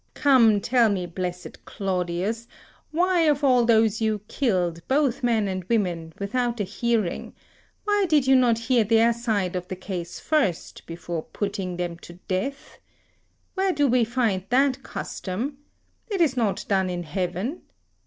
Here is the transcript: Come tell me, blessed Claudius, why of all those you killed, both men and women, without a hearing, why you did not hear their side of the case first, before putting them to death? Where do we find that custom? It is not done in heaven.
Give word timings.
Come 0.15 0.61
tell 0.61 0.89
me, 0.89 1.05
blessed 1.05 1.63
Claudius, 1.63 2.47
why 2.89 3.19
of 3.19 3.43
all 3.43 3.65
those 3.65 4.01
you 4.01 4.21
killed, 4.27 4.79
both 4.87 5.21
men 5.21 5.47
and 5.47 5.63
women, 5.65 6.11
without 6.17 6.59
a 6.59 6.63
hearing, 6.63 7.35
why 7.83 8.07
you 8.09 8.21
did 8.23 8.27
not 8.39 8.57
hear 8.57 8.83
their 8.83 9.13
side 9.13 9.55
of 9.55 9.67
the 9.67 9.75
case 9.75 10.19
first, 10.19 10.87
before 10.87 11.21
putting 11.21 11.77
them 11.77 11.99
to 11.99 12.13
death? 12.27 12.79
Where 13.53 13.73
do 13.73 13.87
we 13.87 14.03
find 14.03 14.43
that 14.49 14.81
custom? 14.81 15.59
It 16.09 16.19
is 16.19 16.35
not 16.35 16.65
done 16.67 16.89
in 16.89 17.03
heaven. 17.03 17.61